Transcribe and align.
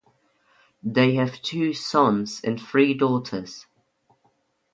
They 0.81 1.13
have 1.13 1.43
two 1.43 1.73
sons 1.75 2.41
and 2.43 2.59
three 2.59 2.95
daughters. 2.95 3.67